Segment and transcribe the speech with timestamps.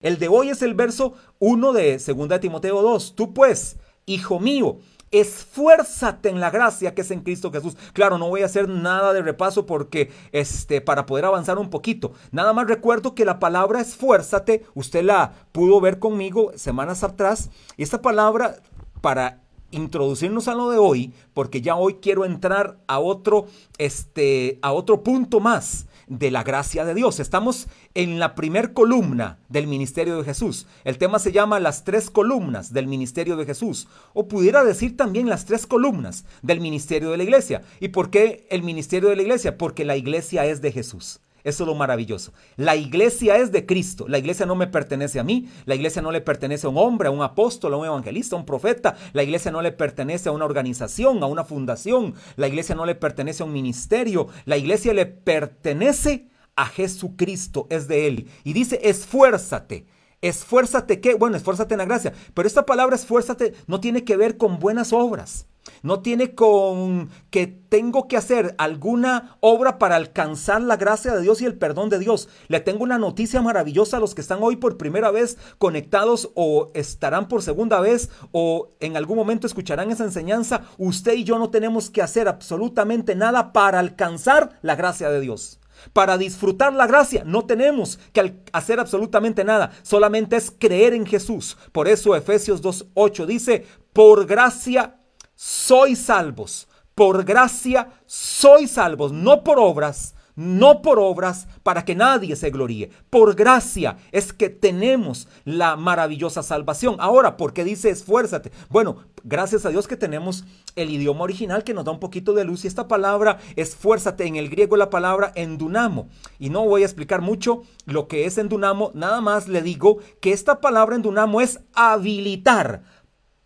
[0.00, 3.14] El de hoy es el verso 1 de 2 Timoteo 2.
[3.14, 3.76] Tú pues,
[4.06, 4.78] hijo mío,
[5.10, 7.76] esfuérzate en la gracia que es en Cristo Jesús.
[7.92, 12.12] Claro, no voy a hacer nada de repaso porque este para poder avanzar un poquito.
[12.32, 17.82] Nada más recuerdo que la palabra esfuérzate, usted la pudo ver conmigo semanas atrás, y
[17.82, 18.56] esta palabra
[19.02, 24.72] para introducirnos a lo de hoy, porque ya hoy quiero entrar a otro este a
[24.72, 27.20] otro punto más de la gracia de Dios.
[27.20, 30.66] Estamos en la primer columna del ministerio de Jesús.
[30.84, 33.86] El tema se llama las tres columnas del ministerio de Jesús.
[34.12, 37.62] O pudiera decir también las tres columnas del ministerio de la iglesia.
[37.78, 39.56] ¿Y por qué el ministerio de la iglesia?
[39.56, 41.20] Porque la iglesia es de Jesús.
[41.44, 42.32] Eso es lo maravilloso.
[42.56, 44.06] La iglesia es de Cristo.
[44.08, 45.48] La iglesia no me pertenece a mí.
[45.64, 48.38] La iglesia no le pertenece a un hombre, a un apóstol, a un evangelista, a
[48.38, 48.96] un profeta.
[49.12, 52.14] La iglesia no le pertenece a una organización, a una fundación.
[52.36, 54.28] La iglesia no le pertenece a un ministerio.
[54.44, 57.66] La iglesia le pertenece a Jesucristo.
[57.70, 58.28] Es de Él.
[58.44, 59.86] Y dice, esfuérzate.
[60.22, 62.12] Esfuérzate que, bueno, esfuérzate en la gracia.
[62.34, 65.46] Pero esta palabra esfuérzate no tiene que ver con buenas obras.
[65.82, 71.40] No tiene con que tengo que hacer alguna obra para alcanzar la gracia de Dios
[71.40, 72.28] y el perdón de Dios.
[72.48, 76.70] Le tengo una noticia maravillosa a los que están hoy por primera vez conectados o
[76.74, 80.62] estarán por segunda vez o en algún momento escucharán esa enseñanza.
[80.78, 85.60] Usted y yo no tenemos que hacer absolutamente nada para alcanzar la gracia de Dios.
[85.92, 91.56] Para disfrutar la gracia no tenemos que hacer absolutamente nada, solamente es creer en Jesús.
[91.72, 94.99] Por eso Efesios 2.8 dice, por gracia
[95.40, 96.68] sois salvos.
[96.94, 102.90] Por gracia sois salvos, no por obras, no por obras para que nadie se gloríe.
[103.08, 106.96] Por gracia es que tenemos la maravillosa salvación.
[106.98, 108.52] Ahora, ¿por qué dice esfuérzate?
[108.68, 110.44] Bueno, gracias a Dios que tenemos
[110.76, 114.36] el idioma original que nos da un poquito de luz y esta palabra esfuérzate en
[114.36, 116.10] el griego la palabra endunamo.
[116.38, 120.34] Y no voy a explicar mucho lo que es endunamo, nada más le digo que
[120.34, 122.82] esta palabra endunamo es habilitar,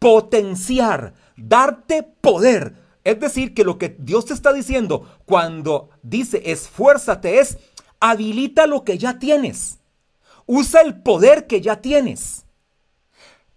[0.00, 2.74] potenciar, darte poder.
[3.04, 7.59] Es decir, que lo que Dios te está diciendo cuando dice esfuérzate es
[8.00, 9.78] habilita lo que ya tienes.
[10.47, 12.44] Usa el poder que ya tienes.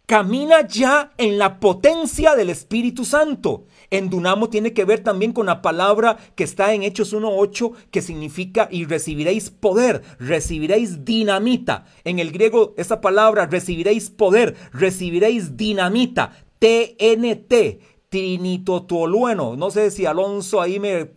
[0.05, 3.65] Camina ya en la potencia del Espíritu Santo.
[3.89, 8.01] En Dunamo tiene que ver también con la palabra que está en Hechos 1.8 que
[8.01, 11.87] significa y recibiréis poder, recibiréis dinamita.
[12.05, 16.31] En el griego esa palabra recibiréis poder, recibiréis dinamita.
[16.59, 17.79] TNT,
[18.09, 19.55] trinitotolueno.
[19.55, 21.11] No sé si Alonso ahí me,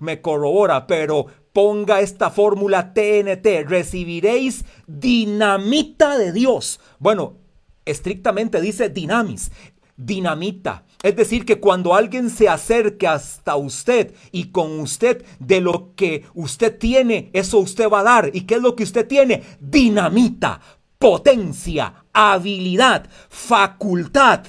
[0.00, 3.66] me corrobora, pero ponga esta fórmula TNT.
[3.66, 6.80] Recibiréis dinamita de Dios.
[6.98, 7.38] Bueno,
[7.84, 9.50] estrictamente dice dinamis,
[9.96, 10.84] dinamita.
[11.02, 16.24] Es decir, que cuando alguien se acerque hasta usted y con usted de lo que
[16.34, 18.30] usted tiene, eso usted va a dar.
[18.32, 19.42] ¿Y qué es lo que usted tiene?
[19.60, 20.60] Dinamita,
[20.98, 24.46] potencia, habilidad, facultad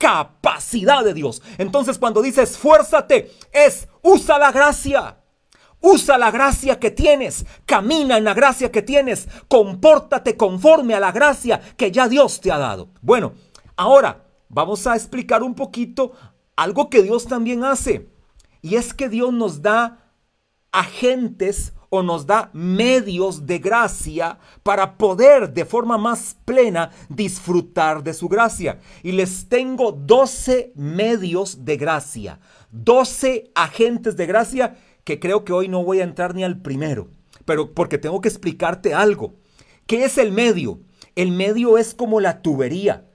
[0.00, 1.42] capacidad de Dios.
[1.58, 5.18] Entonces cuando dice esfuérzate, es usa la gracia.
[5.82, 11.10] Usa la gracia que tienes, camina en la gracia que tienes, compórtate conforme a la
[11.12, 12.90] gracia que ya Dios te ha dado.
[13.00, 13.32] Bueno,
[13.76, 16.12] ahora vamos a explicar un poquito
[16.56, 18.10] algo que Dios también hace.
[18.60, 20.12] Y es que Dios nos da
[20.70, 28.14] agentes o nos da medios de gracia para poder de forma más plena disfrutar de
[28.14, 28.78] su gracia.
[29.02, 32.40] Y les tengo 12 medios de gracia,
[32.70, 37.08] 12 agentes de gracia que creo que hoy no voy a entrar ni al primero,
[37.44, 39.34] pero porque tengo que explicarte algo.
[39.86, 40.80] ¿Qué es el medio?
[41.16, 43.06] El medio es como la tubería.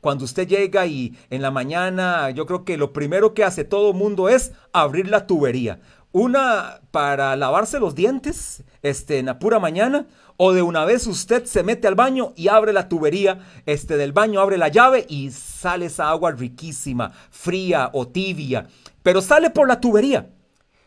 [0.00, 3.92] Cuando usted llega y en la mañana, yo creo que lo primero que hace todo
[3.92, 5.80] mundo es abrir la tubería.
[6.12, 10.06] Una para lavarse los dientes este, en la pura mañana.
[10.36, 14.12] O de una vez usted se mete al baño y abre la tubería este, del
[14.12, 18.66] baño, abre la llave y sale esa agua riquísima, fría o tibia.
[19.02, 20.30] Pero sale por la tubería.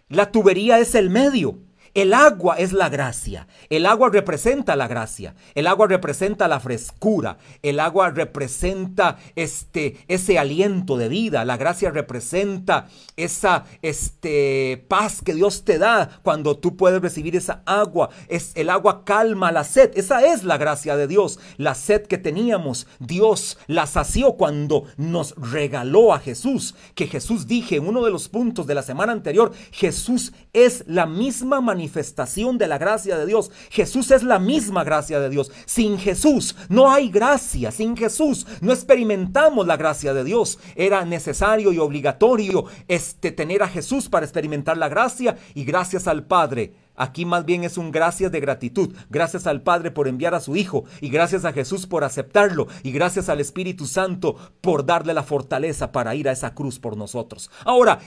[0.09, 1.59] La tubería es el medio.
[1.93, 3.47] El agua es la gracia.
[3.69, 5.35] El agua representa la gracia.
[5.53, 7.37] El agua representa la frescura.
[7.61, 11.45] El agua representa este, ese aliento de vida.
[11.45, 17.61] La gracia representa esa este, paz que Dios te da cuando tú puedes recibir esa
[17.67, 18.09] agua.
[18.27, 19.91] Es, el agua calma la sed.
[19.93, 21.39] Esa es la gracia de Dios.
[21.57, 26.73] La sed que teníamos, Dios la sació cuando nos regaló a Jesús.
[26.95, 31.05] Que Jesús dije en uno de los puntos de la semana anterior, Jesús es la
[31.05, 33.51] misma manifestación manifestación de la gracia de Dios.
[33.69, 35.51] Jesús es la misma gracia de Dios.
[35.65, 37.71] Sin Jesús no hay gracia.
[37.71, 40.59] Sin Jesús no experimentamos la gracia de Dios.
[40.75, 46.25] Era necesario y obligatorio este, tener a Jesús para experimentar la gracia y gracias al
[46.25, 48.95] Padre Aquí más bien es un gracias de gratitud.
[49.09, 52.91] Gracias al Padre por enviar a su Hijo y gracias a Jesús por aceptarlo y
[52.91, 57.49] gracias al Espíritu Santo por darle la fortaleza para ir a esa cruz por nosotros.
[57.65, 57.97] Ahora,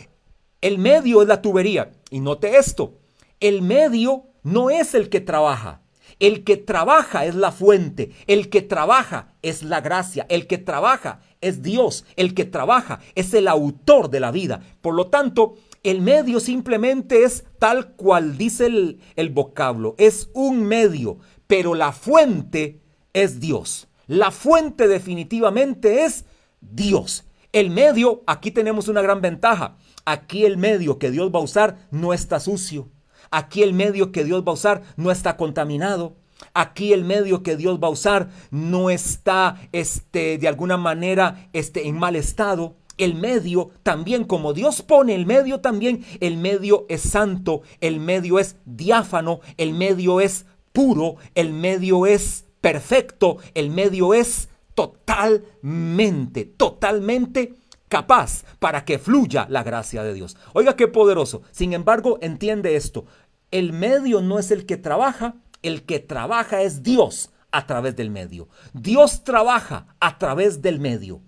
[0.61, 1.90] el medio es la tubería.
[2.11, 2.94] Y note esto,
[3.41, 5.83] el medio no es el que trabaja.
[6.19, 11.21] El que trabaja es la fuente, el que trabaja es la gracia, el que trabaja
[11.43, 14.62] es Dios, el que trabaja es el autor de la vida.
[14.81, 20.65] Por lo tanto, el medio simplemente es tal cual dice el, el vocablo, es un
[20.65, 22.81] medio, pero la fuente
[23.12, 23.88] es Dios.
[24.06, 26.25] La fuente definitivamente es
[26.61, 27.25] Dios.
[27.53, 29.77] El medio, aquí tenemos una gran ventaja.
[30.05, 32.88] Aquí el medio que Dios va a usar no está sucio.
[33.31, 36.14] Aquí el medio que Dios va a usar no está contaminado.
[36.55, 41.88] Aquí el medio que Dios va a usar no está este, de alguna manera este,
[41.88, 42.75] en mal estado.
[42.99, 48.38] El medio también, como Dios pone el medio también, el medio es santo, el medio
[48.38, 57.55] es diáfano, el medio es puro, el medio es perfecto, el medio es totalmente, totalmente
[57.88, 60.37] capaz para que fluya la gracia de Dios.
[60.53, 61.43] Oiga qué poderoso.
[61.50, 63.06] Sin embargo, entiende esto.
[63.50, 68.11] El medio no es el que trabaja, el que trabaja es Dios a través del
[68.11, 68.49] medio.
[68.73, 71.23] Dios trabaja a través del medio.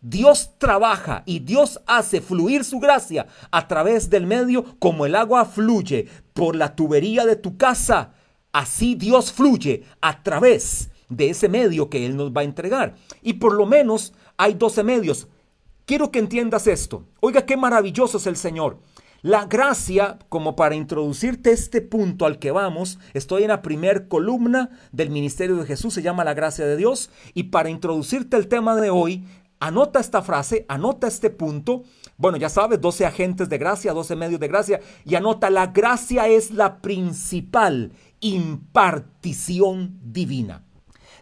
[0.00, 5.44] Dios trabaja y Dios hace fluir su gracia a través del medio como el agua
[5.44, 8.12] fluye por la tubería de tu casa.
[8.52, 12.96] Así Dios fluye a través de ese medio que Él nos va a entregar.
[13.22, 15.28] Y por lo menos hay 12 medios.
[15.92, 17.04] Quiero que entiendas esto.
[17.20, 18.78] Oiga, qué maravilloso es el Señor.
[19.20, 24.70] La gracia, como para introducirte este punto al que vamos, estoy en la primer columna
[24.90, 28.74] del ministerio de Jesús, se llama la gracia de Dios, y para introducirte el tema
[28.74, 29.26] de hoy,
[29.60, 31.82] anota esta frase, anota este punto,
[32.16, 36.26] bueno, ya sabes, 12 agentes de gracia, 12 medios de gracia, y anota, la gracia
[36.26, 40.64] es la principal impartición divina.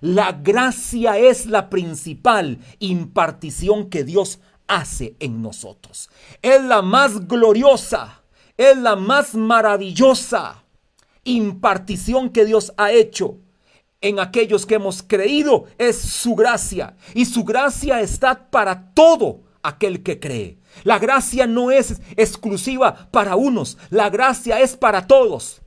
[0.00, 4.40] La gracia es la principal impartición que Dios
[4.70, 6.08] hace en nosotros.
[6.40, 8.22] Es la más gloriosa,
[8.56, 10.64] es la más maravillosa
[11.24, 13.36] impartición que Dios ha hecho
[14.00, 15.64] en aquellos que hemos creído.
[15.76, 20.58] Es su gracia y su gracia está para todo aquel que cree.
[20.84, 25.60] La gracia no es exclusiva para unos, la gracia es para todos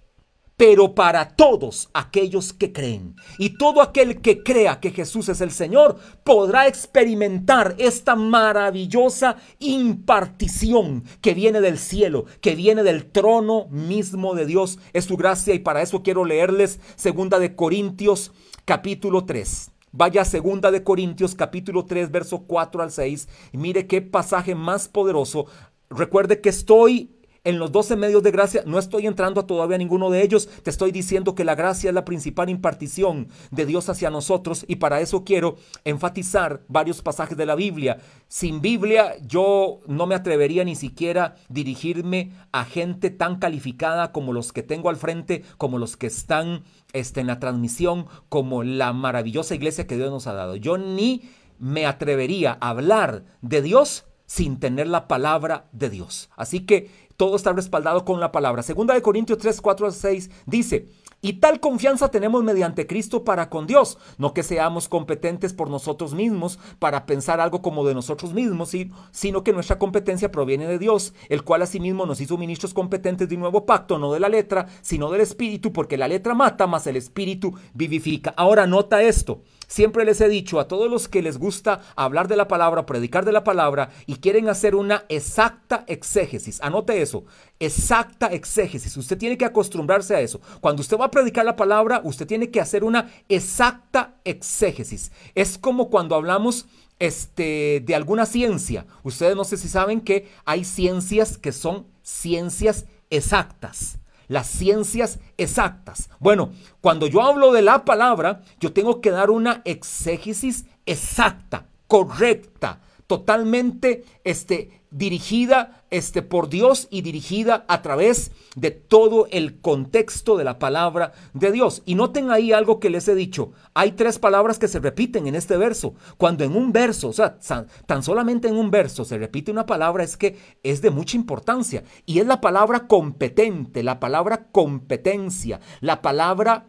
[0.58, 3.16] pero para todos aquellos que creen.
[3.38, 11.04] Y todo aquel que crea que Jesús es el Señor podrá experimentar esta maravillosa impartición
[11.22, 14.80] que viene del cielo, que viene del trono mismo de Dios.
[14.94, 18.32] Es su gracia y para eso quiero leerles segunda de Corintios
[18.66, 19.72] capítulo 3.
[19.92, 24.88] Vaya segunda de Corintios capítulo 3 verso 4 al 6 y mire qué pasaje más
[24.88, 25.46] poderoso.
[25.90, 27.12] Recuerde que estoy
[27.44, 30.70] en los 12 medios de gracia, no estoy entrando a todavía ninguno de ellos, te
[30.70, 35.02] estoy diciendo que la gracia es la principal impartición de Dios hacia nosotros y para
[35.02, 37.98] eso quiero enfatizar varios pasajes de la Biblia.
[38.30, 44.54] Sin Biblia yo no me atrevería ni siquiera dirigirme a gente tan calificada como los
[44.54, 46.64] que tengo al frente, como los que están
[46.94, 50.56] este, en la transmisión, como la maravillosa iglesia que Dios nos ha dado.
[50.56, 51.24] Yo ni
[51.60, 56.30] me atrevería a hablar de Dios sin tener la palabra de Dios.
[56.36, 56.90] Así que
[57.24, 58.64] todo está respaldado con la palabra.
[58.64, 60.90] Segunda de Corintios 3, 4 6 dice,
[61.22, 66.14] y tal confianza tenemos mediante Cristo para con Dios, no que seamos competentes por nosotros
[66.14, 68.76] mismos para pensar algo como de nosotros mismos,
[69.12, 73.36] sino que nuestra competencia proviene de Dios, el cual asimismo nos hizo ministros competentes de
[73.36, 76.88] un nuevo pacto, no de la letra, sino del espíritu, porque la letra mata, mas
[76.88, 78.34] el espíritu vivifica.
[78.36, 82.36] Ahora nota esto, Siempre les he dicho a todos los que les gusta hablar de
[82.36, 86.62] la palabra, predicar de la palabra y quieren hacer una exacta exégesis.
[86.62, 87.26] Anote eso,
[87.60, 88.96] exacta exégesis.
[88.98, 90.42] Usted tiene que acostumbrarse a eso.
[90.62, 95.12] Cuando usted va a predicar la palabra, usted tiene que hacer una exacta exégesis.
[95.36, 96.68] Es como cuando hablamos
[97.00, 98.86] este, de alguna ciencia.
[99.04, 104.00] Ustedes no sé si saben que hay ciencias que son ciencias exactas
[104.34, 106.10] las ciencias exactas.
[106.20, 112.82] Bueno, cuando yo hablo de la palabra, yo tengo que dar una exégesis exacta, correcta,
[113.14, 120.44] totalmente este, dirigida este, por Dios y dirigida a través de todo el contexto de
[120.44, 121.84] la palabra de Dios.
[121.86, 123.52] Y noten ahí algo que les he dicho.
[123.76, 125.94] Hay tres palabras que se repiten en este verso.
[126.18, 127.38] Cuando en un verso, o sea,
[127.86, 131.84] tan solamente en un verso se repite una palabra, es que es de mucha importancia.
[132.08, 136.66] Y es la palabra competente, la palabra competencia, la palabra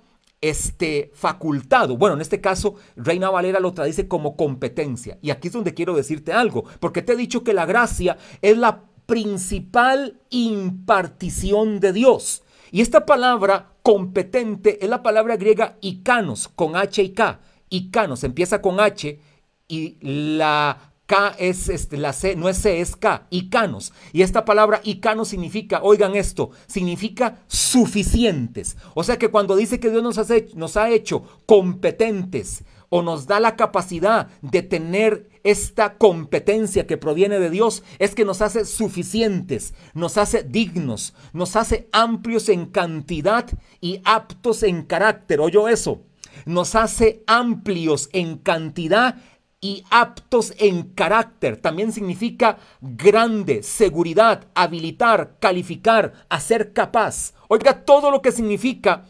[0.50, 1.96] este, facultado.
[1.96, 5.18] Bueno, en este caso, Reina Valera lo traduce como competencia.
[5.22, 8.58] Y aquí es donde quiero decirte algo, porque te he dicho que la gracia es
[8.58, 12.42] la principal impartición de Dios.
[12.70, 17.40] Y esta palabra competente es la palabra griega ikanos, con H y K.
[17.70, 19.18] Ikanos, empieza con H
[19.66, 23.92] y la K es este, la C, no es C, es K, icanos.
[24.12, 28.76] Y esta palabra icanos significa, oigan esto, significa suficientes.
[28.94, 30.18] O sea que cuando dice que Dios nos,
[30.54, 37.38] nos ha hecho competentes o nos da la capacidad de tener esta competencia que proviene
[37.38, 43.46] de Dios, es que nos hace suficientes, nos hace dignos, nos hace amplios en cantidad
[43.80, 45.40] y aptos en carácter.
[45.40, 46.02] ¿Oyó eso?
[46.46, 49.16] Nos hace amplios en cantidad
[49.64, 51.56] y aptos en carácter.
[51.56, 57.32] También significa grande, seguridad, habilitar, calificar, hacer capaz.
[57.48, 59.06] Oiga, todo lo que significa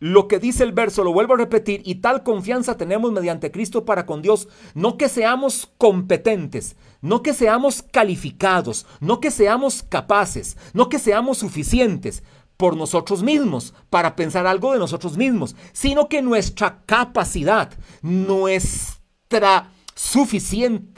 [0.00, 3.84] lo que dice el verso, lo vuelvo a repetir, y tal confianza tenemos mediante Cristo
[3.84, 10.56] para con Dios, no que seamos competentes, no que seamos calificados, no que seamos capaces,
[10.72, 12.24] no que seamos suficientes
[12.56, 17.70] por nosotros mismos, para pensar algo de nosotros mismos, sino que nuestra capacidad,
[18.02, 19.70] nuestra
[20.02, 20.91] suficiente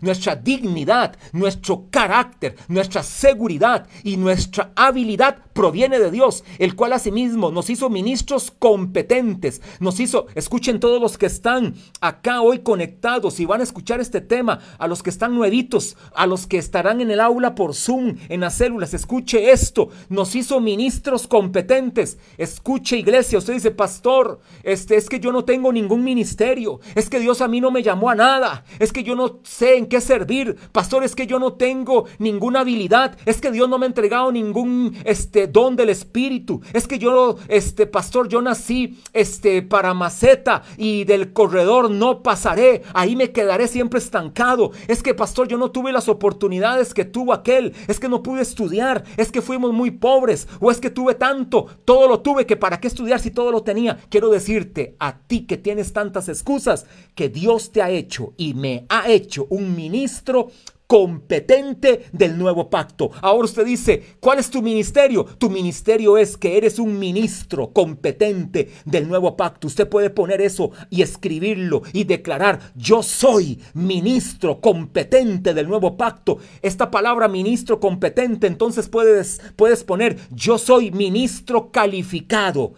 [0.00, 7.50] nuestra dignidad, nuestro carácter, nuestra seguridad y nuestra habilidad proviene de Dios, el cual asimismo
[7.50, 13.46] nos hizo ministros competentes, nos hizo, escuchen todos los que están acá hoy conectados y
[13.46, 17.10] van a escuchar este tema, a los que están nuevitos, a los que estarán en
[17.10, 23.38] el aula por Zoom, en las células, escuche esto, nos hizo ministros competentes, escuche iglesia,
[23.38, 27.48] usted dice, pastor, este es que yo no tengo ningún ministerio, es que Dios a
[27.48, 31.02] mí no me llamó a nada, es que yo no sé en qué servir, pastor,
[31.02, 34.96] es que yo no tengo ninguna habilidad, es que Dios no me ha entregado ningún
[35.04, 36.60] este don del Espíritu.
[36.72, 42.82] Es que yo, este pastor, yo nací este, para maceta y del corredor no pasaré.
[42.94, 44.70] Ahí me quedaré siempre estancado.
[44.86, 47.74] Es que, pastor, yo no tuve las oportunidades que tuvo aquel.
[47.88, 49.04] Es que no pude estudiar.
[49.16, 50.46] Es que fuimos muy pobres.
[50.60, 51.66] O es que tuve tanto.
[51.84, 53.98] Todo lo tuve que para qué estudiar si todo lo tenía.
[54.08, 58.86] Quiero decirte a ti que tienes tantas excusas que Dios te ha hecho y me
[58.88, 60.48] ha hecho un ministro
[60.88, 63.10] competente del nuevo pacto.
[63.20, 65.22] Ahora usted dice, ¿cuál es tu ministerio?
[65.24, 69.66] Tu ministerio es que eres un ministro competente del nuevo pacto.
[69.66, 76.38] Usted puede poner eso y escribirlo y declarar, yo soy ministro competente del nuevo pacto.
[76.62, 82.72] Esta palabra ministro competente, entonces puedes, puedes poner, yo soy ministro calificado,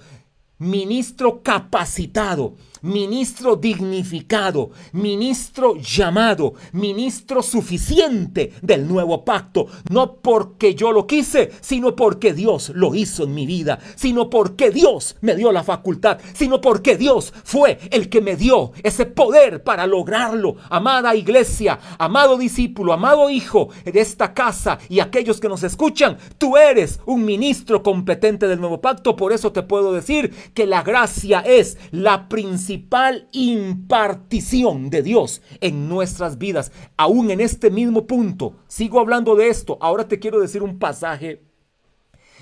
[0.59, 11.07] ministro capacitado ministro dignificado, ministro llamado, ministro suficiente del nuevo pacto, no porque yo lo
[11.07, 15.65] quise, sino porque Dios lo hizo en mi vida, sino porque Dios me dio la
[15.65, 20.57] facultad, sino porque Dios fue el que me dio ese poder para lograrlo.
[20.69, 26.57] Amada iglesia, amado discípulo, amado hijo de esta casa y aquellos que nos escuchan, tú
[26.57, 31.41] eres un ministro competente del nuevo pacto, por eso te puedo decir que la gracia
[31.41, 36.71] es la principal principal impartición de Dios en nuestras vidas.
[36.97, 41.43] Aún en este mismo punto, sigo hablando de esto, ahora te quiero decir un pasaje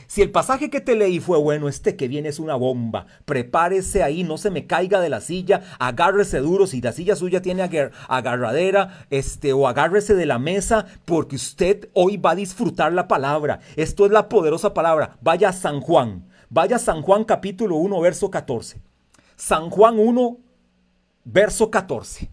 [0.07, 3.05] si el pasaje que te leí fue bueno, este que viene es una bomba.
[3.27, 6.67] Prepárese ahí, no se me caiga de la silla, agárrese duro.
[6.67, 7.63] Si la silla suya tiene
[8.09, 13.61] agarradera, este, o agárrese de la mesa, porque usted hoy va a disfrutar la palabra.
[13.77, 15.19] Esto es la poderosa palabra.
[15.21, 16.27] Vaya a San Juan.
[16.49, 18.88] Vaya a San Juan capítulo 1, verso 14.
[19.38, 20.37] San Juan 1,
[21.25, 22.28] verso 14.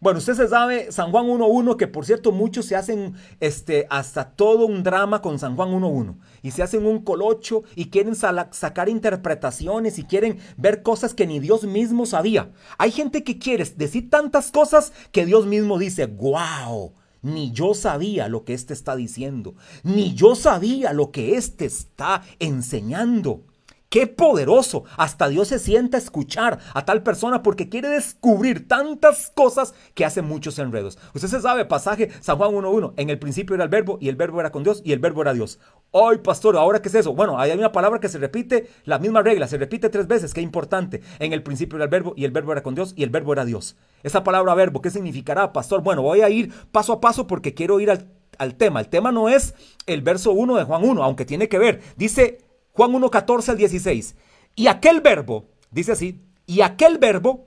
[0.00, 4.30] Bueno, usted se sabe San Juan 1.1, que por cierto muchos se hacen este, hasta
[4.30, 8.88] todo un drama con San Juan 1.1 y se hacen un colocho y quieren sacar
[8.88, 12.52] interpretaciones y quieren ver cosas que ni Dios mismo sabía.
[12.78, 18.28] Hay gente que quiere decir tantas cosas que Dios mismo dice, wow, ni yo sabía
[18.28, 23.42] lo que éste está diciendo, ni yo sabía lo que éste está enseñando.
[23.88, 24.84] Qué poderoso.
[24.98, 30.04] Hasta Dios se sienta a escuchar a tal persona porque quiere descubrir tantas cosas que
[30.04, 30.98] hace muchos enredos.
[31.14, 32.92] Usted se sabe, pasaje San Juan 1.1.
[32.98, 35.22] En el principio era el verbo y el verbo era con Dios y el verbo
[35.22, 35.58] era Dios.
[35.90, 37.14] Hoy, pastor, ¿ahora qué es eso?
[37.14, 40.34] Bueno, hay una palabra que se repite, la misma regla, se repite tres veces.
[40.34, 41.00] Qué importante.
[41.18, 43.32] En el principio era el verbo y el verbo era con Dios y el verbo
[43.32, 43.76] era Dios.
[44.02, 45.82] Esa palabra verbo, ¿qué significará, pastor?
[45.82, 48.80] Bueno, voy a ir paso a paso porque quiero ir al, al tema.
[48.80, 49.54] El tema no es
[49.86, 51.80] el verso 1 de Juan 1, aunque tiene que ver.
[51.96, 52.47] Dice
[52.78, 54.14] Juan 1, 14 al 16.
[54.54, 57.44] Y aquel verbo, dice así, y aquel verbo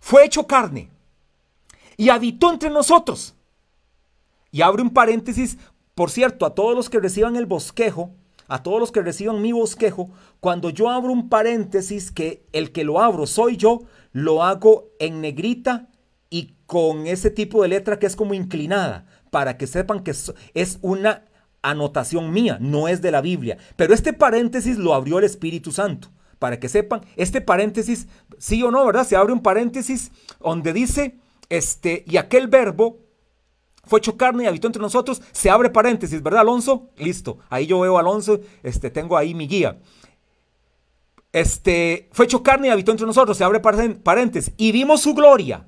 [0.00, 0.90] fue hecho carne
[1.96, 3.36] y habitó entre nosotros.
[4.50, 5.56] Y abre un paréntesis,
[5.94, 8.10] por cierto, a todos los que reciban el bosquejo,
[8.48, 10.10] a todos los que reciban mi bosquejo,
[10.40, 15.20] cuando yo abro un paréntesis, que el que lo abro soy yo, lo hago en
[15.20, 15.90] negrita
[16.28, 20.78] y con ese tipo de letra que es como inclinada, para que sepan que es
[20.82, 21.22] una
[21.64, 23.58] anotación mía, no es de la Biblia.
[23.76, 26.08] Pero este paréntesis lo abrió el Espíritu Santo.
[26.38, 28.06] Para que sepan, este paréntesis,
[28.38, 29.06] sí o no, ¿verdad?
[29.06, 31.18] Se abre un paréntesis donde dice,
[31.48, 32.98] este, y aquel verbo
[33.84, 35.22] fue hecho carne y habitó entre nosotros.
[35.32, 36.90] Se abre paréntesis, ¿verdad, Alonso?
[36.96, 37.38] Listo.
[37.48, 39.78] Ahí yo veo a Alonso, este, tengo ahí mi guía.
[41.32, 43.36] Este, fue hecho carne y habitó entre nosotros.
[43.36, 44.52] Se abre paréntesis.
[44.56, 45.66] Y vimos su gloria.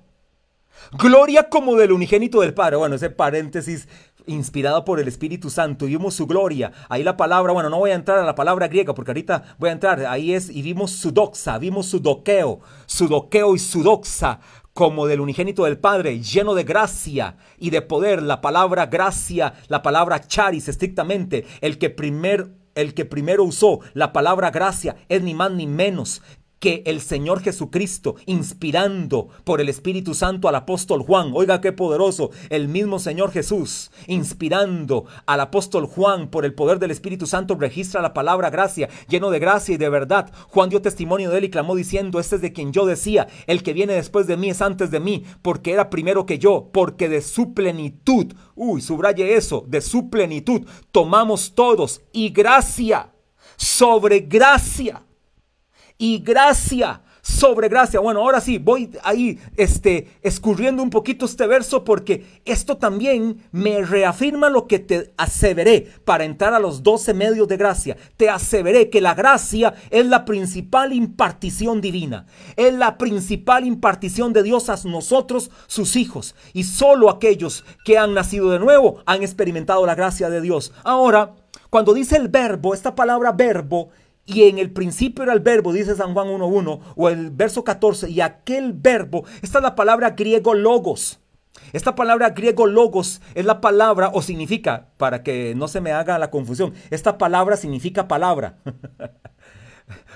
[0.93, 2.77] Gloria como del unigénito del Padre.
[2.77, 3.89] Bueno, ese paréntesis
[4.27, 5.87] inspirado por el Espíritu Santo.
[5.87, 6.73] Vimos su gloria.
[6.89, 9.71] Ahí la palabra, bueno, no voy a entrar a la palabra griega porque ahorita voy
[9.71, 10.05] a entrar.
[10.07, 14.41] Ahí es, y vimos su doxa, vimos su doqueo, su doqueo y su doxa
[14.73, 18.23] como del unigénito del Padre, lleno de gracia y de poder.
[18.23, 24.13] La palabra gracia, la palabra charis estrictamente, el que primer el que primero usó la
[24.13, 26.21] palabra gracia es ni más ni menos
[26.59, 32.31] que el Señor Jesucristo, inspirando por el Espíritu Santo al apóstol Juan, oiga qué poderoso,
[32.51, 38.01] el mismo Señor Jesús, inspirando al apóstol Juan por el poder del Espíritu Santo, registra
[38.01, 40.33] la palabra gracia, lleno de gracia y de verdad.
[40.49, 43.63] Juan dio testimonio de él y clamó diciendo, este es de quien yo decía, el
[43.63, 47.09] que viene después de mí es antes de mí, porque era primero que yo, porque
[47.09, 53.13] de su plenitud, uy, subraye eso, de su plenitud, tomamos todos y gracia
[53.57, 55.06] sobre gracia
[55.99, 57.99] y gracia sobre gracia.
[57.99, 63.83] Bueno, ahora sí, voy ahí este, escurriendo un poquito este verso porque esto también me
[63.83, 67.97] reafirma lo que te aseveré para entrar a los 12 medios de gracia.
[68.17, 74.45] Te aseveré que la gracia es la principal impartición divina, es la principal impartición de
[74.45, 76.37] Dios a nosotros, sus hijos.
[76.53, 80.73] Y solo aquellos que han nacido de nuevo han experimentado la gracia de Dios.
[80.85, 81.35] Ahora,
[81.71, 83.91] cuando dice el verbo, esta palabra verbo,
[84.27, 88.11] y en el principio era el verbo, dice San Juan 1.1, o el verso 14,
[88.11, 91.21] y aquel verbo, esta es la palabra griego logos.
[91.73, 96.19] Esta palabra griego logos es la palabra, o significa, para que no se me haga
[96.19, 98.59] la confusión, esta palabra significa palabra.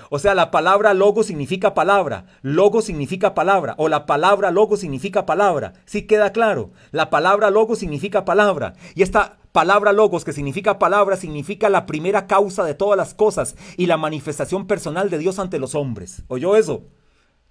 [0.09, 5.25] O sea, la palabra logo significa palabra, logo significa palabra, o la palabra logo significa
[5.25, 5.71] palabra.
[5.85, 6.71] ¿Sí queda claro?
[6.91, 8.73] La palabra logo significa palabra.
[8.93, 13.55] Y esta palabra logos, que significa palabra, significa la primera causa de todas las cosas
[13.77, 16.23] y la manifestación personal de Dios ante los hombres.
[16.27, 16.83] ¿Oyó eso?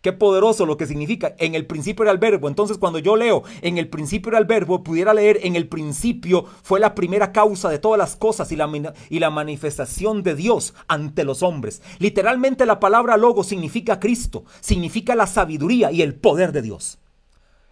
[0.01, 1.35] Qué poderoso lo que significa.
[1.39, 2.49] En el principio era el verbo.
[2.49, 6.47] Entonces cuando yo leo en el principio era el verbo, pudiera leer en el principio
[6.63, 10.73] fue la primera causa de todas las cosas y la, y la manifestación de Dios
[10.89, 11.83] ante los hombres.
[11.99, 16.99] Literalmente la palabra logo significa Cristo, significa la sabiduría y el poder de Dios.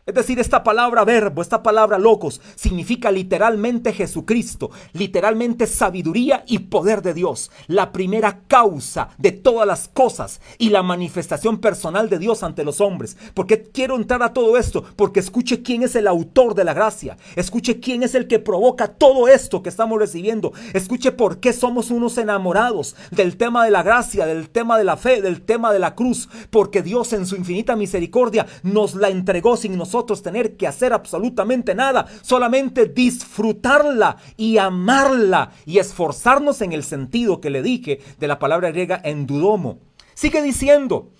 [0.08, 7.02] Es decir, esta palabra verbo, esta palabra locos, significa literalmente Jesucristo, literalmente sabiduría y poder
[7.02, 12.42] de Dios, la primera causa de todas las cosas y la manifestación personal de Dios
[12.42, 13.18] ante los hombres.
[13.34, 14.82] ¿Por qué quiero entrar a todo esto?
[14.96, 18.88] Porque escuche quién es el autor de la gracia, escuche quién es el que provoca
[18.88, 23.82] todo esto que estamos recibiendo, escuche por qué somos unos enamorados del tema de la
[23.82, 27.36] gracia, del tema de la fe, del tema de la cruz, porque Dios en su
[27.36, 34.58] infinita misericordia nos la entregó sin nosotros tener que hacer absolutamente nada, solamente disfrutarla y
[34.58, 39.78] amarla y esforzarnos en el sentido que le dije de la palabra griega endudomo.
[40.14, 41.12] Sigue diciendo,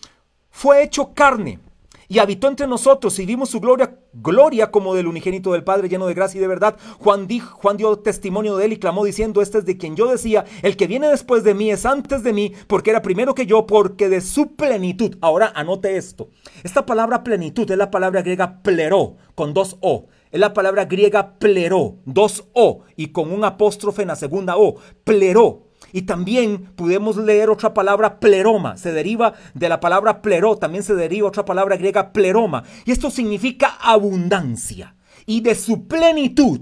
[0.51, 1.61] fue hecho carne
[2.09, 6.07] y habitó entre nosotros y vimos su gloria, gloria como del unigénito del Padre lleno
[6.07, 6.77] de gracia y de verdad.
[6.99, 10.11] Juan, dijo, Juan dio testimonio de él y clamó diciendo, este es de quien yo
[10.11, 13.47] decía, el que viene después de mí es antes de mí, porque era primero que
[13.47, 15.17] yo, porque de su plenitud.
[15.21, 16.31] Ahora anote esto.
[16.65, 20.07] Esta palabra plenitud es la palabra griega pleró, con dos O.
[20.31, 24.77] Es la palabra griega pleró, dos O, y con un apóstrofe en la segunda O.
[25.05, 30.83] Pleró y también podemos leer otra palabra pleroma, se deriva de la palabra pleró, también
[30.83, 32.65] se deriva otra palabra griega pleroma.
[32.85, 34.97] Y esto significa abundancia.
[35.27, 36.61] Y de su plenitud,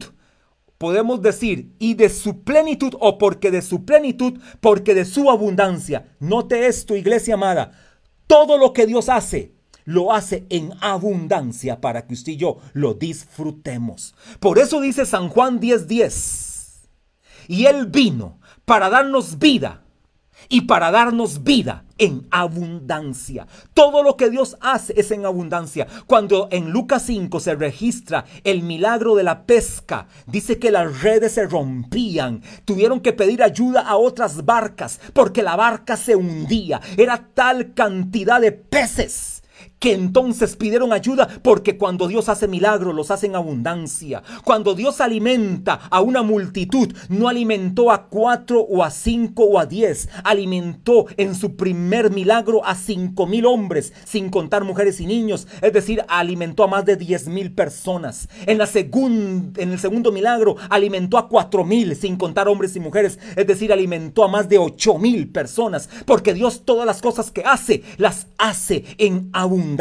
[0.79, 6.15] podemos decir, y de su plenitud, o porque de su plenitud, porque de su abundancia.
[6.21, 7.73] Note esto, iglesia amada,
[8.27, 12.95] todo lo que Dios hace, lo hace en abundancia para que usted y yo lo
[12.95, 14.15] disfrutemos.
[14.41, 16.89] Por eso dice San Juan 10:10.
[17.49, 19.85] Y él vino para darnos vida
[20.49, 23.47] y para darnos vida en abundancia.
[23.73, 25.87] Todo lo que Dios hace es en abundancia.
[26.07, 31.33] Cuando en Lucas 5 se registra el milagro de la pesca, dice que las redes
[31.33, 32.43] se rompían.
[32.65, 36.81] Tuvieron que pedir ayuda a otras barcas porque la barca se hundía.
[36.97, 39.45] Era tal cantidad de peces
[39.93, 44.23] entonces pidieron ayuda porque cuando Dios hace milagros los hace en abundancia.
[44.45, 49.67] Cuando Dios alimenta a una multitud, no alimentó a cuatro o a cinco o a
[49.67, 55.47] diez, alimentó en su primer milagro a cinco mil hombres, sin contar mujeres y niños,
[55.61, 58.29] es decir, alimentó a más de diez mil personas.
[58.47, 63.19] En, la en el segundo milagro alimentó a cuatro mil, sin contar hombres y mujeres,
[63.37, 67.43] es decir, alimentó a más de ocho mil personas, porque Dios todas las cosas que
[67.45, 69.76] hace, las hace en abundancia.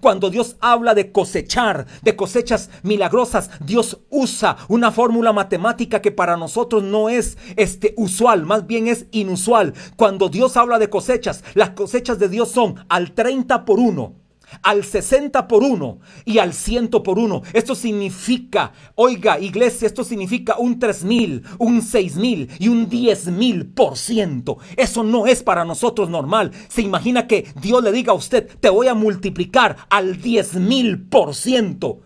[0.00, 6.36] Cuando Dios habla de cosechar, de cosechas milagrosas, Dios usa una fórmula matemática que para
[6.36, 9.74] nosotros no es este usual, más bien es inusual.
[9.96, 14.21] Cuando Dios habla de cosechas, las cosechas de Dios son al 30 por 1
[14.62, 17.42] al 60 por 1 y al 100 por 1.
[17.52, 23.28] Esto significa, oiga, iglesia, esto significa un 3 mil, un 6 mil y un 10
[23.28, 24.58] mil por ciento.
[24.76, 26.52] Eso no es para nosotros normal.
[26.68, 31.08] Se imagina que Dios le diga a usted, te voy a multiplicar al 10 mil
[31.08, 32.00] por ciento.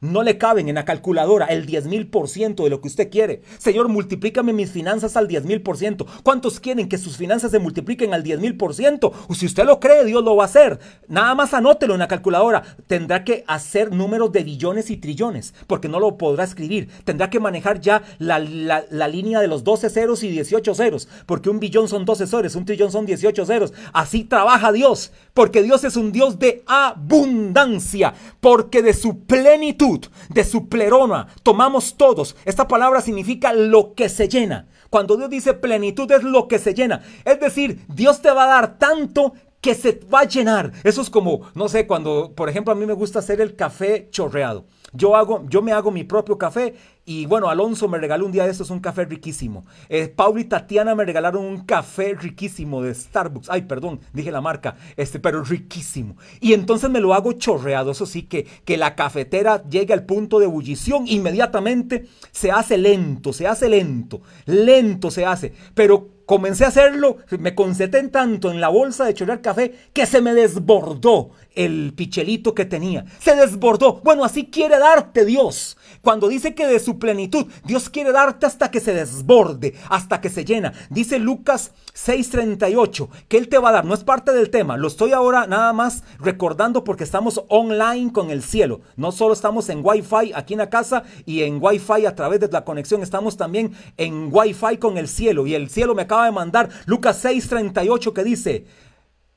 [0.00, 3.10] No le caben en la calculadora el 10 mil por ciento de lo que usted
[3.10, 3.42] quiere.
[3.58, 6.06] Señor, multiplícame mis finanzas al 10 mil por ciento.
[6.22, 9.12] ¿Cuántos quieren que sus finanzas se multipliquen al 10 mil por ciento?
[9.34, 10.78] Si usted lo cree, Dios lo va a hacer.
[11.08, 12.62] Nada más anótelo en la calculadora.
[12.86, 16.88] Tendrá que hacer números de billones y trillones, porque no lo podrá escribir.
[17.02, 21.50] Tendrá que manejar ya la, la línea de los 12 ceros y 18 ceros, porque
[21.50, 23.72] un billón son 12 ceros, un trillón son 18 ceros.
[23.92, 29.87] Así trabaja Dios, porque Dios es un Dios de abundancia, porque de su plenitud
[30.28, 32.36] de su pleroma, tomamos todos.
[32.44, 34.68] Esta palabra significa lo que se llena.
[34.90, 37.02] Cuando Dios dice plenitud es lo que se llena.
[37.24, 40.72] Es decir, Dios te va a dar tanto que se va a llenar.
[40.84, 44.08] Eso es como, no sé, cuando, por ejemplo, a mí me gusta hacer el café
[44.10, 44.66] chorreado.
[44.92, 46.74] Yo, hago, yo me hago mi propio café
[47.08, 49.64] y bueno, Alonso me regaló un día de estos un café riquísimo.
[49.88, 53.48] Eh, Paul y Tatiana me regalaron un café riquísimo de Starbucks.
[53.48, 56.18] Ay, perdón, dije la marca, este, pero riquísimo.
[56.38, 57.92] Y entonces me lo hago chorreado.
[57.92, 63.32] Eso sí, que, que la cafetera llegue al punto de ebullición, inmediatamente se hace lento,
[63.32, 65.54] se hace lento, lento se hace.
[65.72, 70.20] Pero comencé a hacerlo, me concentré tanto en la bolsa de chorrear café que se
[70.20, 73.06] me desbordó el pichelito que tenía.
[73.18, 74.00] Se desbordó.
[74.04, 75.78] Bueno, así quiere darte Dios.
[76.02, 80.28] Cuando dice que de su plenitud, Dios quiere darte hasta que se desborde, hasta que
[80.28, 80.74] se llena.
[80.90, 83.84] Dice Lucas 6:38 que Él te va a dar.
[83.86, 84.76] No es parte del tema.
[84.76, 88.82] Lo estoy ahora nada más recordando porque estamos online con el cielo.
[88.96, 92.48] No solo estamos en Wi-Fi aquí en la casa y en Wi-Fi a través de
[92.48, 93.02] la conexión.
[93.02, 95.46] Estamos también en Wi-Fi con el cielo.
[95.46, 98.66] Y el cielo me acaba de mandar Lucas 6:38 que dice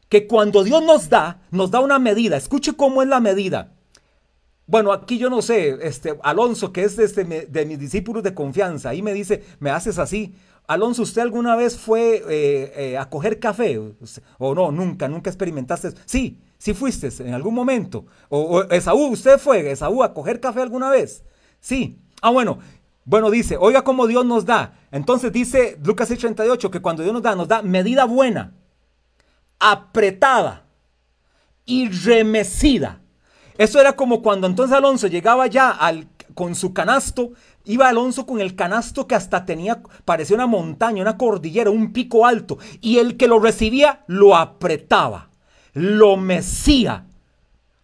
[0.09, 2.35] que cuando Dios nos da, nos da una medida.
[2.35, 3.71] Escuche cómo es la medida.
[4.67, 8.89] Bueno, aquí yo no sé, este Alonso, que es este, de mis discípulos de confianza,
[8.89, 10.35] ahí me dice, me haces así.
[10.67, 13.79] Alonso, ¿usted alguna vez fue eh, eh, a coger café?
[14.37, 14.71] ¿O no?
[14.71, 15.91] Nunca, nunca experimentaste.
[16.05, 18.05] Sí, sí fuiste en algún momento.
[18.29, 21.23] O, o Esaú, ¿usted fue, Esaú, a coger café alguna vez?
[21.59, 21.99] Sí.
[22.21, 22.59] Ah, bueno,
[23.03, 24.79] bueno, dice, oiga cómo Dios nos da.
[24.91, 28.53] Entonces dice Lucas 6:38 que cuando Dios nos da, nos da medida buena
[29.59, 30.65] apretada
[31.65, 33.01] y remecida.
[33.57, 37.33] Eso era como cuando entonces Alonso llegaba ya al, con su canasto,
[37.65, 42.25] iba Alonso con el canasto que hasta tenía, parecía una montaña, una cordillera, un pico
[42.25, 45.29] alto, y el que lo recibía lo apretaba,
[45.73, 47.05] lo mecía,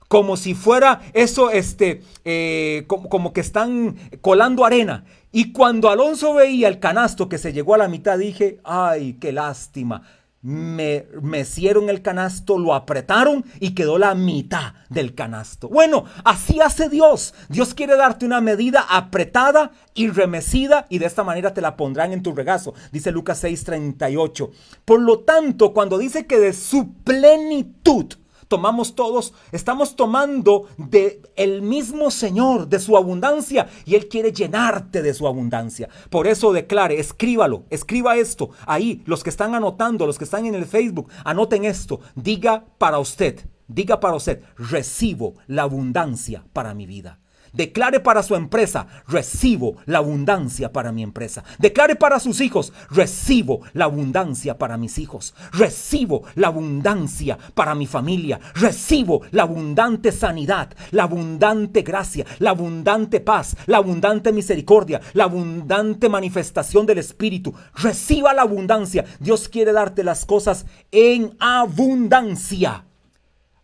[0.08, 5.06] como si fuera eso, este, eh, como, como, que están colando arena.
[5.32, 9.32] Y cuando Alonso veía el canasto que se llegó a la mitad, dije, ay, qué
[9.32, 10.04] lástima
[10.48, 15.68] me mecieron el canasto, lo apretaron y quedó la mitad del canasto.
[15.68, 17.34] Bueno, así hace Dios.
[17.50, 22.14] Dios quiere darte una medida apretada y remecida y de esta manera te la pondrán
[22.14, 24.52] en tu regazo, dice Lucas 6:38.
[24.86, 28.14] Por lo tanto, cuando dice que de su plenitud,
[28.48, 35.02] tomamos todos, estamos tomando de el mismo Señor, de su abundancia, y Él quiere llenarte
[35.02, 35.90] de su abundancia.
[36.10, 40.56] Por eso declare, escríbalo, escriba esto ahí, los que están anotando, los que están en
[40.56, 46.86] el Facebook, anoten esto, diga para usted, diga para usted, recibo la abundancia para mi
[46.86, 47.20] vida.
[47.58, 51.44] Declare para su empresa, recibo la abundancia para mi empresa.
[51.58, 55.34] Declare para sus hijos, recibo la abundancia para mis hijos.
[55.54, 58.40] Recibo la abundancia para mi familia.
[58.54, 66.10] Recibo la abundante sanidad, la abundante gracia, la abundante paz, la abundante misericordia, la abundante
[66.10, 67.56] manifestación del Espíritu.
[67.74, 69.04] Reciba la abundancia.
[69.20, 72.84] Dios quiere darte las cosas en abundancia.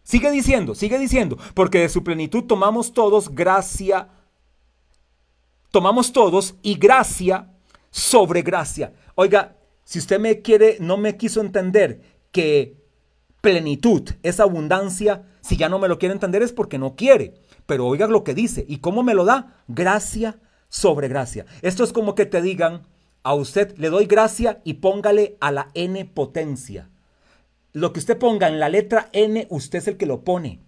[0.03, 4.09] Sigue diciendo, sigue diciendo, porque de su plenitud tomamos todos gracia,
[5.71, 7.49] tomamos todos y gracia
[7.89, 8.93] sobre gracia.
[9.15, 12.83] Oiga, si usted me quiere, no me quiso entender que
[13.41, 17.35] plenitud, esa abundancia, si ya no me lo quiere entender es porque no quiere.
[17.65, 18.65] Pero oiga lo que dice.
[18.67, 19.63] ¿Y cómo me lo da?
[19.67, 20.39] Gracia
[20.69, 21.45] sobre gracia.
[21.61, 22.87] Esto es como que te digan,
[23.23, 26.89] a usted le doy gracia y póngale a la n potencia.
[27.73, 30.59] Lo que usted ponga en la letra n, usted es el que lo pone.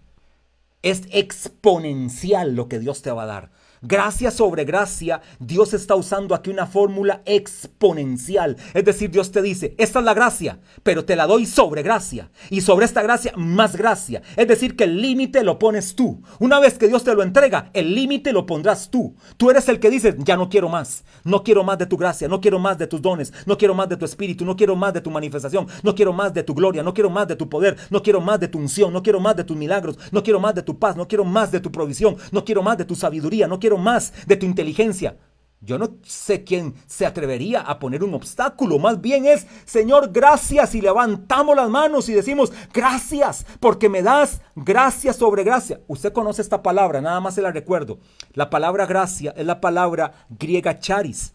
[0.82, 3.52] Es exponencial lo que Dios te va a dar.
[3.88, 8.58] Gracia sobre gracia, Dios está usando aquí una fórmula exponencial.
[8.74, 12.32] Es decir, Dios te dice, esta es la gracia, pero te la doy sobre gracia.
[12.50, 14.24] Y sobre esta gracia, más gracia.
[14.38, 16.24] Es decir, que el límite lo pones tú.
[16.40, 19.16] Una vez que Dios te lo entrega, el límite lo pondrás tú.
[19.38, 21.04] Tú eres el que dice, ya no quiero más.
[21.24, 23.88] No quiero más de tu gracia, no quiero más de tus dones, no quiero más
[23.88, 26.82] de tu espíritu, no quiero más de tu manifestación, no quiero más de tu gloria,
[26.82, 29.36] no quiero más de tu poder, no quiero más de tu unción, no quiero más
[29.36, 32.18] de tus milagros, no quiero más de tu paz, no quiero más de tu provisión,
[32.32, 35.18] no quiero más de tu sabiduría, no quiero más de tu inteligencia.
[35.66, 38.78] Yo no sé quién se atrevería a poner un obstáculo.
[38.78, 40.76] Más bien es, Señor, gracias.
[40.76, 45.82] Y levantamos las manos y decimos, gracias, porque me das gracia sobre gracia.
[45.88, 48.00] Usted conoce esta palabra, nada más se la recuerdo.
[48.34, 51.34] La palabra gracia es la palabra griega charis.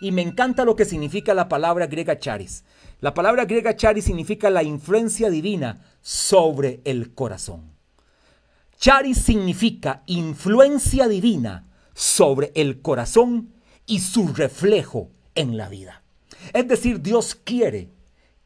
[0.00, 2.64] Y me encanta lo que significa la palabra griega charis.
[3.00, 7.77] La palabra griega charis significa la influencia divina sobre el corazón.
[8.78, 13.52] Charis significa influencia divina sobre el corazón
[13.86, 16.04] y su reflejo en la vida.
[16.52, 17.88] Es decir, Dios quiere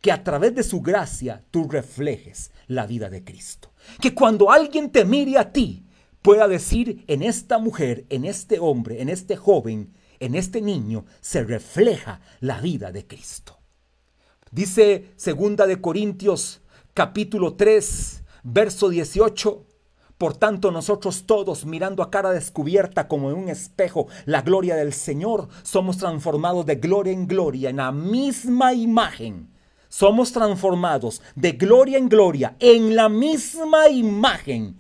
[0.00, 3.72] que a través de su gracia tú reflejes la vida de Cristo.
[4.00, 5.84] Que cuando alguien te mire a ti,
[6.22, 11.44] pueda decir en esta mujer, en este hombre, en este joven, en este niño, se
[11.44, 13.58] refleja la vida de Cristo.
[14.50, 16.62] Dice segunda de Corintios
[16.94, 19.66] capítulo 3, verso 18,
[20.22, 24.92] por tanto, nosotros todos, mirando a cara descubierta como en un espejo la gloria del
[24.92, 29.50] Señor, somos transformados de gloria en gloria en la misma imagen.
[29.88, 34.76] Somos transformados de gloria en gloria en la misma imagen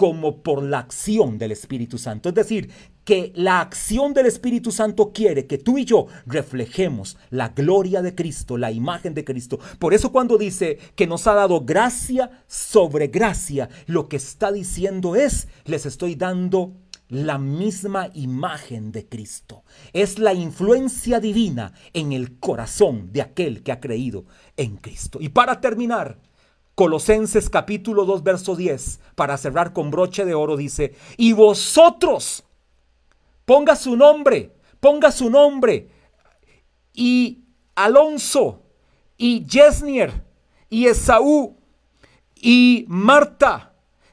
[0.00, 2.30] como por la acción del Espíritu Santo.
[2.30, 2.70] Es decir,
[3.04, 8.14] que la acción del Espíritu Santo quiere que tú y yo reflejemos la gloria de
[8.14, 9.58] Cristo, la imagen de Cristo.
[9.78, 15.16] Por eso cuando dice que nos ha dado gracia sobre gracia, lo que está diciendo
[15.16, 16.72] es, les estoy dando
[17.10, 19.64] la misma imagen de Cristo.
[19.92, 24.24] Es la influencia divina en el corazón de aquel que ha creído
[24.56, 25.18] en Cristo.
[25.20, 26.16] Y para terminar,
[26.74, 32.44] Colosenses capítulo 2, verso 10, para cerrar con broche de oro, dice, y vosotros,
[33.50, 35.88] Ponga su nombre, ponga su nombre.
[36.92, 38.62] Y Alonso,
[39.16, 40.24] y Jesnier,
[40.68, 41.56] y Esaú,
[42.36, 43.69] y Marta,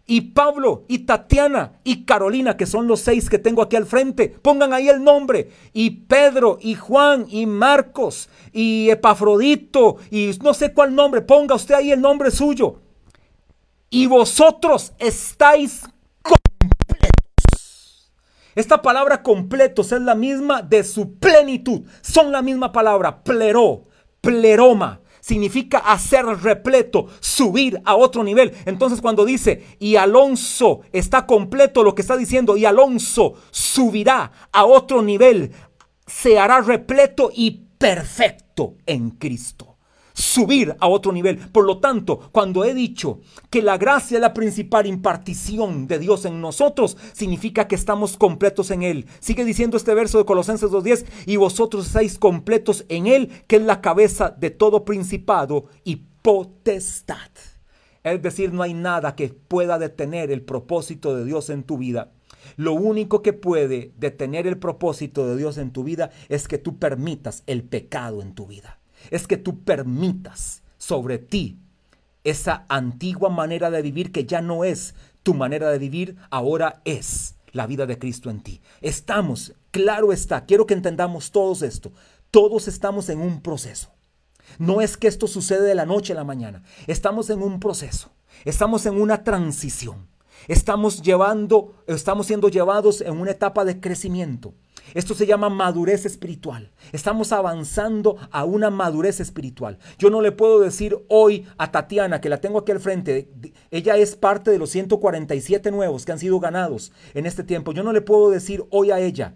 [0.08, 4.30] y Pablo, y Tatiana, y Carolina, que son los seis que tengo aquí al frente.
[4.30, 5.52] Pongan ahí el nombre.
[5.74, 11.22] Y Pedro, y Juan, y Marcos, y Epafrodito, y no sé cuál nombre.
[11.22, 12.80] Ponga usted ahí el nombre suyo.
[13.90, 15.84] Y vosotros estáis
[18.58, 21.82] esta palabra completos es la misma de su plenitud.
[22.02, 23.84] Son la misma palabra, pleró,
[24.20, 25.00] pleroma.
[25.28, 28.54] Significa hacer repleto, subir a otro nivel.
[28.66, 34.64] Entonces cuando dice, y Alonso está completo, lo que está diciendo, y Alonso subirá a
[34.64, 35.52] otro nivel,
[36.06, 39.67] se hará repleto y perfecto en Cristo
[40.18, 41.38] subir a otro nivel.
[41.38, 43.20] Por lo tanto, cuando he dicho
[43.52, 48.72] que la gracia es la principal impartición de Dios en nosotros, significa que estamos completos
[48.72, 49.06] en Él.
[49.20, 53.62] Sigue diciendo este verso de Colosenses 2.10, y vosotros estáis completos en Él, que es
[53.62, 57.30] la cabeza de todo principado y potestad.
[58.04, 62.12] Es decir, no hay nada que pueda detener el propósito de Dios en tu vida.
[62.56, 66.80] Lo único que puede detener el propósito de Dios en tu vida es que tú
[66.80, 68.80] permitas el pecado en tu vida
[69.12, 71.60] es que tú permitas sobre ti
[72.24, 77.36] esa antigua manera de vivir que ya no es tu manera de vivir, ahora es
[77.52, 78.62] la vida de Cristo en ti.
[78.82, 81.92] Estamos, claro está, quiero que entendamos todos esto,
[82.32, 83.92] todos estamos en un proceso.
[84.60, 88.12] No es que esto sucede de la noche a la mañana, estamos en un proceso,
[88.46, 90.08] estamos en una transición.
[90.48, 94.54] Estamos llevando, estamos siendo llevados en una etapa de crecimiento.
[94.94, 96.72] Esto se llama madurez espiritual.
[96.92, 99.78] Estamos avanzando a una madurez espiritual.
[99.98, 103.30] Yo no le puedo decir hoy a Tatiana, que la tengo aquí al frente,
[103.72, 107.72] ella es parte de los 147 nuevos que han sido ganados en este tiempo.
[107.72, 109.36] Yo no le puedo decir hoy a ella,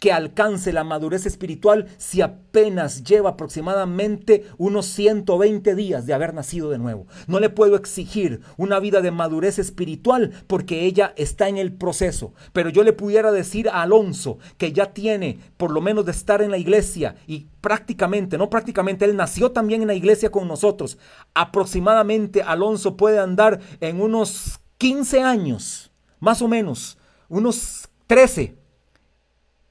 [0.00, 6.70] que alcance la madurez espiritual si apenas lleva aproximadamente unos 120 días de haber nacido
[6.70, 7.06] de nuevo.
[7.26, 12.32] No le puedo exigir una vida de madurez espiritual porque ella está en el proceso.
[12.54, 16.40] Pero yo le pudiera decir a Alonso que ya tiene por lo menos de estar
[16.40, 20.96] en la iglesia y prácticamente, no prácticamente, él nació también en la iglesia con nosotros.
[21.34, 26.96] Aproximadamente Alonso puede andar en unos 15 años, más o menos,
[27.28, 28.59] unos 13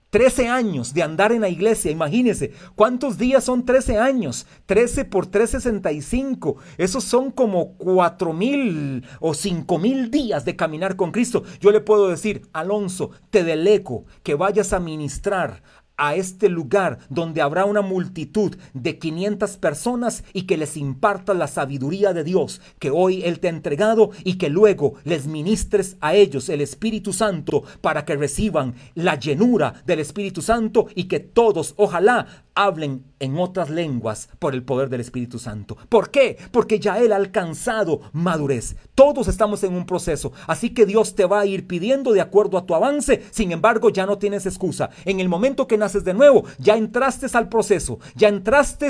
[0.10, 4.48] 13 años de andar en la iglesia, imagínense, ¿cuántos días son 13 años?
[4.66, 11.12] 13 por 365, esos son como 4 mil o 5 mil días de caminar con
[11.12, 11.44] Cristo.
[11.60, 15.62] Yo le puedo decir, Alonso, te delego que vayas a ministrar
[16.00, 21.48] a este lugar donde habrá una multitud de 500 personas y que les imparta la
[21.48, 26.16] sabiduría de Dios que hoy Él te ha entregado y que luego les ministres a
[26.16, 31.74] ellos el Espíritu Santo para que reciban la llenura del Espíritu Santo y que todos,
[31.78, 35.78] ojalá, hablen en otras lenguas por el poder del Espíritu Santo.
[35.90, 36.38] ¿Por qué?
[36.52, 38.76] Porque ya Él ha alcanzado madurez.
[38.96, 42.58] Todos estamos en un proceso, así que Dios te va a ir pidiendo de acuerdo
[42.58, 43.24] a tu avance.
[43.32, 44.90] Sin embargo, ya no tienes excusa.
[45.06, 48.90] En el momento que naces de nuevo, ya entraste al proceso, ya entraste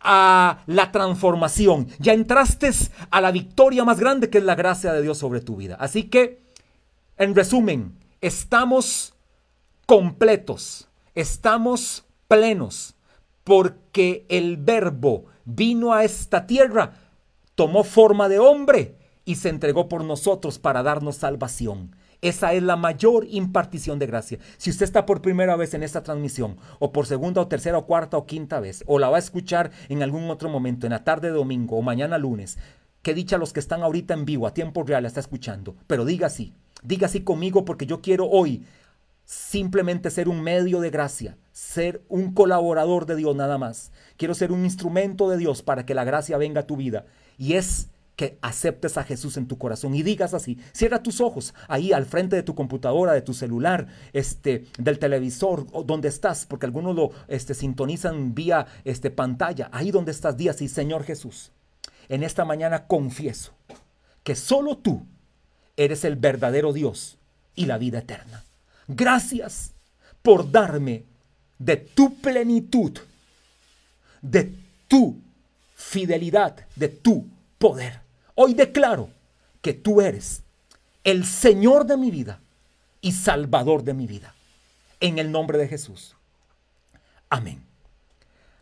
[0.00, 2.70] a la transformación, ya entraste
[3.10, 5.76] a la victoria más grande que es la gracia de Dios sobre tu vida.
[5.80, 6.42] Así que,
[7.16, 9.14] en resumen, estamos
[9.86, 12.93] completos, estamos plenos
[13.44, 16.94] porque el verbo vino a esta tierra,
[17.54, 21.94] tomó forma de hombre y se entregó por nosotros para darnos salvación.
[22.22, 24.38] Esa es la mayor impartición de gracia.
[24.56, 27.84] Si usted está por primera vez en esta transmisión, o por segunda o tercera o
[27.84, 31.04] cuarta o quinta vez, o la va a escuchar en algún otro momento, en la
[31.04, 32.56] tarde de domingo o mañana lunes,
[33.02, 35.76] que dicha los que están ahorita en vivo, a tiempo real, está escuchando.
[35.86, 38.64] Pero diga así, diga así conmigo porque yo quiero hoy
[39.24, 43.92] simplemente ser un medio de gracia, ser un colaborador de Dios nada más.
[44.16, 47.06] Quiero ser un instrumento de Dios para que la gracia venga a tu vida.
[47.38, 51.52] Y es que aceptes a Jesús en tu corazón y digas así, cierra tus ojos
[51.66, 56.66] ahí al frente de tu computadora, de tu celular, este, del televisor, donde estás, porque
[56.66, 61.50] algunos lo este, sintonizan vía este, pantalla, ahí donde estás, di así, Señor Jesús,
[62.08, 63.52] en esta mañana confieso
[64.22, 65.06] que solo tú
[65.76, 67.18] eres el verdadero Dios
[67.56, 68.44] y la vida eterna.
[68.86, 69.72] Gracias
[70.22, 71.04] por darme
[71.58, 72.98] de tu plenitud,
[74.20, 74.54] de
[74.88, 75.20] tu
[75.74, 77.26] fidelidad, de tu
[77.58, 78.00] poder.
[78.34, 79.10] Hoy declaro
[79.62, 80.42] que tú eres
[81.04, 82.40] el Señor de mi vida
[83.00, 84.34] y Salvador de mi vida.
[85.00, 86.16] En el nombre de Jesús.
[87.28, 87.62] Amén.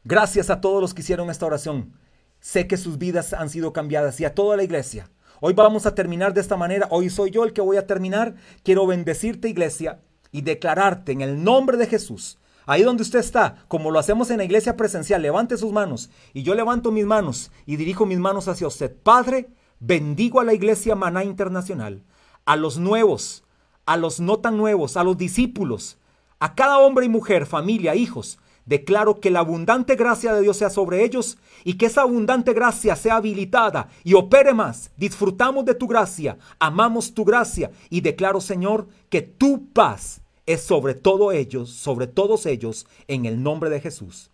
[0.05, 1.93] Gracias a todos los que hicieron esta oración.
[2.41, 5.09] Sé que sus vidas han sido cambiadas y a toda la iglesia.
[5.41, 6.89] Hoy vamos a terminar de esta manera.
[6.91, 8.35] Hoy soy yo el que voy a terminar.
[8.65, 10.01] Quiero bendecirte iglesia
[10.33, 14.39] y declararte en el nombre de Jesús, ahí donde usted está, como lo hacemos en
[14.39, 18.49] la iglesia presencial, levante sus manos y yo levanto mis manos y dirijo mis manos
[18.49, 18.97] hacia usted.
[19.03, 22.03] Padre, bendigo a la iglesia Maná Internacional,
[22.45, 23.45] a los nuevos,
[23.85, 25.99] a los no tan nuevos, a los discípulos,
[26.39, 28.39] a cada hombre y mujer, familia, hijos.
[28.65, 32.95] Declaro que la abundante gracia de Dios sea sobre ellos y que esa abundante gracia
[32.95, 34.93] sea habilitada y opere más.
[34.97, 40.95] Disfrutamos de tu gracia, amamos tu gracia y declaro, Señor, que tu paz es sobre
[40.95, 44.31] todo ellos, sobre todos ellos, en el nombre de Jesús.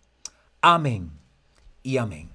[0.61, 1.11] Amén
[1.83, 2.27] y amén.